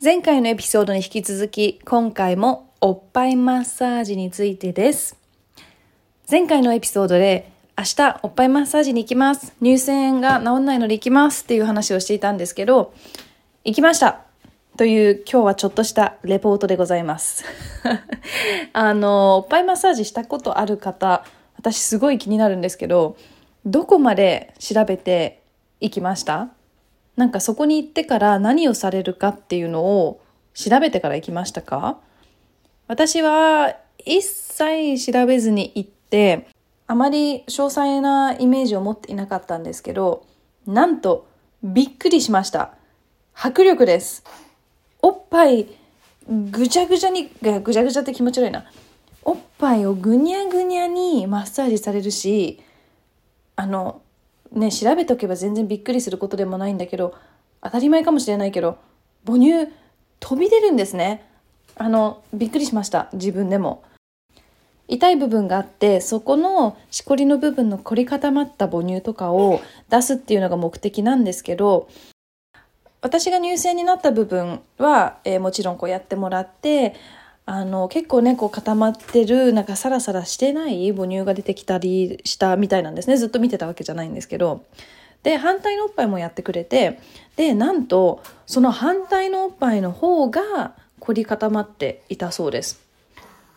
[0.00, 5.16] 前回のエピソードに引き続き、今回もおっぱいマッサージについてです。
[6.30, 9.54] 前回のエピソードで、明日おっぱいマッサージに行きます。
[9.60, 12.94] 乳腺炎が治んないので行きますっていう話をしていたんですけど、
[13.64, 14.20] 行きました
[14.76, 17.44] という今日はちょっとしたレポートでございます。
[18.72, 21.24] あの、おっぱいマッサージしたことある方、
[21.56, 23.16] 私すごい気になるんですけど、
[23.66, 25.42] どこまで調べて
[25.80, 26.50] いきました？
[27.18, 30.20] なんかそこに行ってから何をされるかっていうのを
[30.54, 31.98] 調べてから行きましたか？
[32.86, 33.76] 私は
[34.06, 36.46] 一切調べずに行って、
[36.86, 40.24] あまり詳細なイメージを持っていなかったんですけど、
[40.64, 41.26] なんと
[41.64, 42.74] びっくりしました。
[43.34, 44.22] 迫力です。
[45.02, 45.66] おっぱい
[46.28, 47.30] ぐちゃぐちゃに、
[47.62, 48.64] ぐちゃぐちゃって気持ち悪いな。
[49.22, 52.62] おっぱいをぐにゃぐにゃにマッサージされるし、
[53.56, 54.02] あの、
[54.52, 57.14] ね、調べておけば全然びっくりすることでもないんだけど、
[57.62, 58.78] 当たり前かもしれないけど、
[59.26, 59.72] 母乳
[60.20, 61.24] 飛び出るんですね。
[61.76, 63.08] あの、びっくりしました。
[63.12, 63.82] 自分でも。
[64.88, 71.88] 痛い部分があって、そこのしこりの部分の凝り固まった母乳とかを出すっていうのが目的なんですけど、
[73.00, 76.94] 私が乳腺になった部分は、えー、もちろんこうやってもらって、
[77.50, 83.16] あの結構ねこう固まってるなんかサラサラしてない母乳が出てきたりしたみたいなんですね。
[83.16, 84.66] ずっと見てたわけじゃないんですけど。
[85.22, 87.00] で反対のおっぱいもやってくれて
[87.36, 92.82] でなんとその反対のおっぱいの方が凝り固まっていたそうです。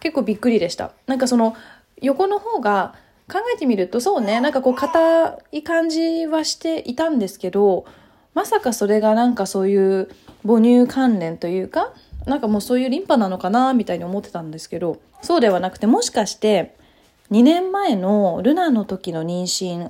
[0.00, 0.92] 結構びっくりでした。
[1.06, 1.56] なんかその
[2.02, 2.94] 横の方が
[3.32, 7.86] 考えてみるとそうねなんかこう硬い感じはしていたんですけど
[8.34, 10.10] まさかそれがなんかそういう
[10.46, 11.94] 母乳関連というか
[12.26, 16.76] なんかもうそういうリンパなのかなみたいに思ってたんですけどそうではなくてもしかして
[17.30, 19.88] 2年前のルナの時の妊娠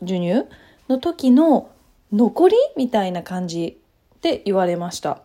[0.00, 0.48] 授乳
[0.88, 1.70] の時の
[2.12, 3.78] 残りみたいな感じ
[4.16, 5.22] って言われました。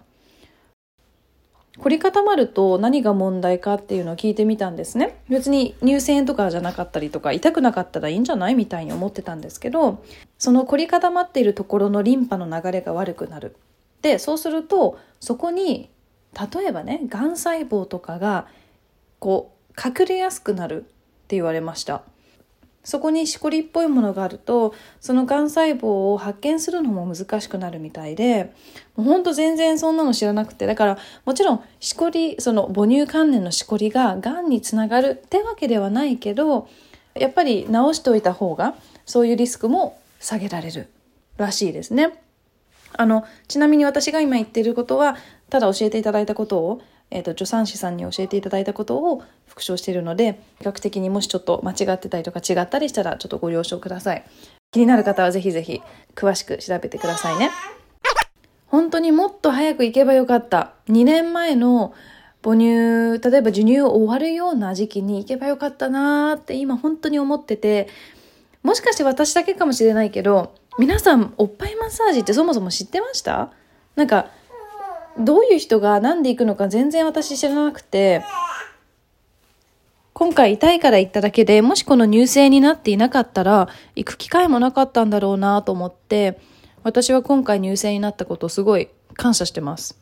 [1.80, 5.19] 凝り固まると何が問題かっていうのを聞いてみたんですね。
[5.29, 10.03] 別に乳腺とかじゃなかったりとか痛くなかったらいいんじゃないみたいに思ってたんですけど
[10.40, 13.56] その凝り固まっているところのリンパの流れが悪くなる。
[14.02, 15.90] でそうするとそこに
[16.53, 18.48] 例えばねがん細胞とかが
[19.20, 20.86] こう隠れやすくなるっ
[21.28, 22.03] て言われました
[22.84, 28.53] そこにしこりっぽいものがあるとそのがん細胞を発見するのも難しくなるみたいで
[28.96, 36.70] もうほんと全然そんなの知らなくてだからもちろんしこりその母乳関連のしこりががんにつながるってわけではないけど
[37.14, 40.88] やっぱり治しておいた方がそういうリスクも下げられる
[41.36, 42.27] らしいですね。
[42.94, 45.18] あのちなみに私が今言ってることは
[45.50, 46.81] ただ教えていただいたことを、
[47.12, 54.24] えーと、助産師さんに教えていただいたことを復唱しているので比較的にもしちょっと間違ってたりとか違ったりしたらちょっとご了承ください。
[54.72, 55.81] 気になる方はぜひぜひ
[56.14, 57.52] 詳しく調べてくださいね。
[58.68, 60.74] 本当にもっと早く行けばよかった。
[60.90, 61.94] 2年前の
[62.44, 67.88] 母乳例えば授乳終わるような時期に行けばよかったなーって今本当に思ってて
[68.64, 73.52] もしかして私だけかもしれないけど皆さんおっぱいマッサージってそもそも知ってました？
[73.96, 74.28] なんか
[75.18, 78.24] どういう人が何で行くのか全然私知らなくて、
[80.14, 86.40] 今回痛いから行っただけで、もしこの乳腺になっていなかったら、行く機会もなかったんだろうなと思って、
[86.84, 89.98] 私は今回乳腺になったことをすごい感謝してます。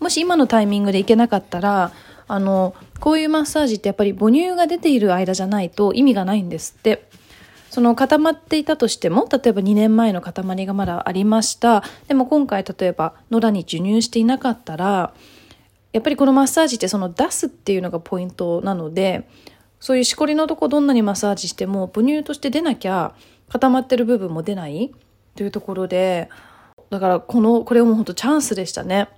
[0.00, 1.92] もし今のタイミングで行けなかったら、
[2.26, 7.06] あの、こういうマッサージってやっぱり母乳が出ている間じゃないと意味がないんですって。
[7.70, 11.82] その固まっていたとしても例えば2年前の塊がまだありました。
[12.06, 15.12] でも今回例えば野良に授乳していなかったら
[15.92, 19.28] やっぱりこのマッサージってその出すっていうのがポイントなので
[19.80, 23.14] そういうしこりのとこどんなにマッサージしても母乳として出なきゃ
[23.48, 24.92] 固まってる部分も出ない
[25.34, 26.28] というところで
[26.90, 29.08] だからこのこれも本当チャンスでしたね。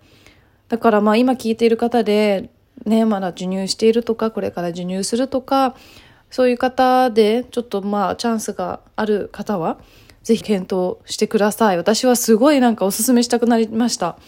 [0.69, 2.51] だからまあ今聞いている方で
[2.85, 5.75] ねまだ授乳しているとかこれから授乳するとか
[6.31, 9.79] そういう方でちょっとまあチャンスがある方は
[10.23, 11.77] ぜひ検討してください。
[11.77, 14.19] 私はすごいなんかおすすめしたくなりました。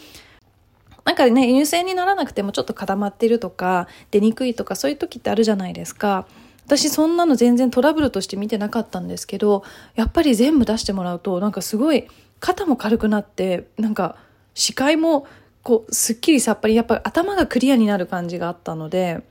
[1.05, 6.27] なんかね、優先にならなくてもちょっと固まってるとか、出にくいとかそういう時ってあるじゃないですか。
[6.65, 9.65] 私そんなの全然トラブルとして見てなかったんですけど、
[9.97, 12.07] やっぱり全部出してもらうとなんかすごい
[12.39, 14.17] 肩も軽くなって、なんか
[14.55, 15.27] 視界も
[15.63, 19.23] こうすっきりさっぱり、やっぱり頭がクリアになる感じがあったので、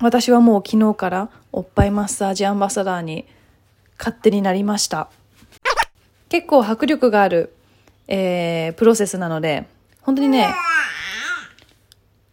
[0.00, 3.26] 私はもう昨日からおっぱいマッサージアンバサダーに
[3.98, 5.08] 勝手になりました。
[6.28, 7.54] 結構迫力がある、
[8.08, 9.66] えー、プロセスなので、
[10.02, 10.54] 本当にね、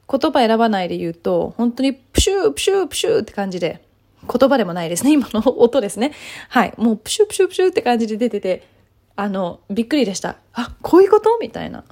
[0.09, 3.81] 言葉選ばないで言うと、本当にプシュープシュープシューって感じで、
[4.27, 6.13] 言葉でもないですね、今の音ですね。
[6.49, 8.67] はい、もうプシュープシュープシューって感じで出てて、
[9.15, 10.37] あの、びっくりでした。
[10.53, 11.37] あ、こういうこと？
[11.39, 11.83] みたいな。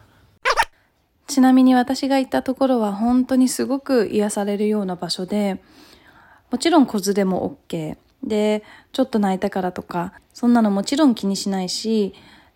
[1.31, 5.63] ちなみに私が行ったところは本当にすごく癒されるような場所で、
[6.51, 7.97] もちろん子連れも OK。
[8.23, 12.13] で、ちょっと泣いたからとか、そんなのもちろん気にしないし、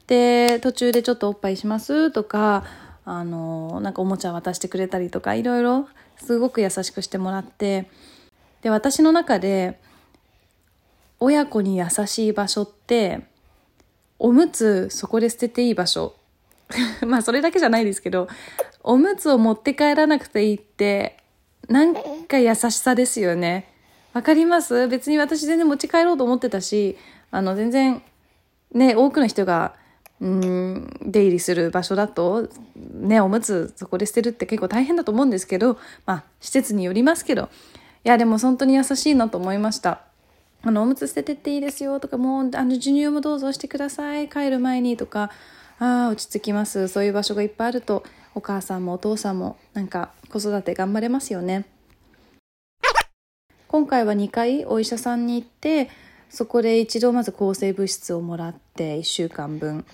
[0.08, 2.66] で、途中でちょっとおっぱいしますとか、
[3.06, 5.88] あの、なんかおもちゃ渡してくれたりとか、いろいろ
[6.18, 7.90] すごく優しくしてもらって、
[8.62, 9.80] で、私の中で、
[11.20, 13.26] 親子に優しい場所って、
[14.20, 16.16] おむつそこで捨てていい場所。
[17.06, 18.28] まあそれだけじゃないですけど、
[18.84, 21.18] おむつを持って帰らなくていいって、
[21.68, 21.96] なん
[22.28, 23.72] か優しさですよね。
[24.14, 24.88] わかります？
[24.88, 26.98] 別に私全然持ち帰ろうと思ってたし、
[27.32, 28.02] あの全然
[28.74, 29.74] ね、多くの人が、
[30.22, 37.50] うん、出入りする場所だと、ね、おむつそこで捨てるって結構大変だと思うんですけど、まあ施設によりますけど、
[38.04, 40.02] いやでも本当に優しいなと思いました。
[40.64, 44.28] あの、おむつ捨ててっていいですよとか、もう、あの、授乳もどうぞしてください。
[44.28, 45.30] 帰る前にとか、
[45.80, 46.88] ああ、落ち着きます。
[46.88, 51.66] そういう場所がいっぱいあると、お母さんもお父さんも、なんか、子育て頑張れますよね。
[53.68, 55.90] 今回は2回お医者さんに行って、
[56.30, 59.86] そこで一度まず抗生物質をもらって1週間分。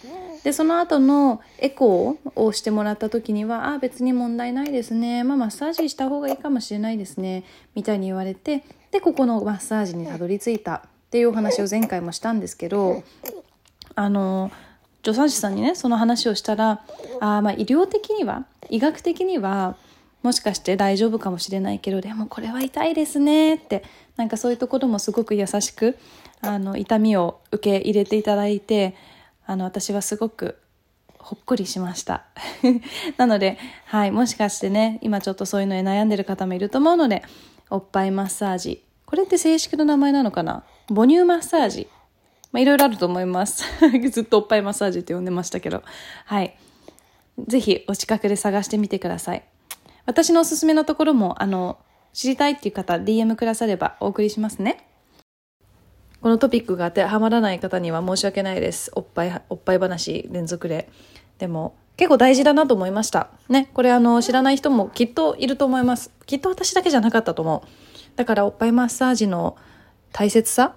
[0.43, 5.23] で、その後のエコーをしてもらった時には、ああ、別に問題ないですね。
[5.23, 7.43] まあ、マッサージした方がいいかもしれないですね。
[7.75, 13.03] みたいに言われて、でここのマッサージにたどり着いたっていうお話を前回もしたんですけど
[13.95, 14.51] あの
[15.03, 16.83] 助産師さんにねその話をしたら
[17.19, 19.75] あまあ医療的には医学的には
[20.23, 23.83] もしかして大丈夫かもしれないけどでもこれは痛いですねって
[24.17, 25.97] なんかそういうところもすごく優しく
[26.41, 28.95] あの痛みを受け入れていただいて
[29.45, 30.57] あの私はすごく
[31.17, 32.25] ほっこりしました
[33.17, 37.23] なので、はい、もしかしてね今ちょっとそういうので悩んでる方もいると思うので
[37.69, 38.83] おっぱいマッサージ。
[39.05, 40.63] これって正式な名前なのかな？
[40.87, 41.87] 母乳マッサージ。
[42.51, 43.63] まあ、いろいろあると思います。
[44.11, 45.83] ずっとおっぱいマッサージって呼んでましたけど。
[46.25, 46.57] はい。
[47.47, 49.43] ぜひお近くで探してみてください。
[50.05, 51.77] 私のおすすめのところも、あの、
[52.13, 54.85] 知りたいっていう方、DM くださればお送りしますね。
[56.21, 58.91] このトピックが当てはまらない方には申し訳ないです。
[58.95, 60.89] おっぱい、おっぱい話連続で。
[61.39, 63.29] でも、結構大事だなと思いました。
[63.49, 66.11] ね、これあの知らない人もきっといると思います。
[66.25, 67.67] きっと私だけじゃなかったと思う。
[68.15, 69.57] だからおっぱいマッサージの
[70.11, 70.75] 大切さ、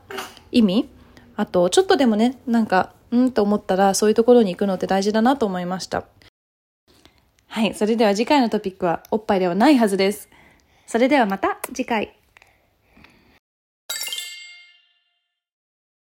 [0.53, 0.89] 意味、
[1.37, 6.05] あとちょっとでもね、なんか、うんと思ったらそういうところに行くのって大事だなと思いました。
[7.47, 10.29] はい、それでは次回のトピックはおっぱいではないはずです。
[10.87, 12.24] それではまた次回。